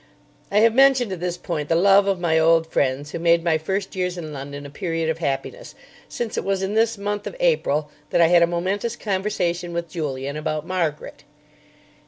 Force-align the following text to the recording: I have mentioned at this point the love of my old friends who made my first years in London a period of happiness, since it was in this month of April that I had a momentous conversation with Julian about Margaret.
I 0.51 0.61
have 0.61 0.73
mentioned 0.73 1.11
at 1.11 1.19
this 1.19 1.37
point 1.37 1.69
the 1.69 1.75
love 1.75 2.07
of 2.07 2.19
my 2.19 2.39
old 2.39 2.65
friends 2.65 3.11
who 3.11 3.19
made 3.19 3.43
my 3.43 3.59
first 3.59 3.95
years 3.95 4.17
in 4.17 4.33
London 4.33 4.65
a 4.65 4.71
period 4.71 5.09
of 5.11 5.19
happiness, 5.19 5.75
since 6.09 6.39
it 6.39 6.43
was 6.43 6.63
in 6.63 6.73
this 6.73 6.97
month 6.97 7.27
of 7.27 7.35
April 7.39 7.91
that 8.09 8.19
I 8.19 8.25
had 8.29 8.41
a 8.41 8.47
momentous 8.47 8.95
conversation 8.95 9.73
with 9.73 9.89
Julian 9.91 10.37
about 10.37 10.65
Margaret. 10.65 11.23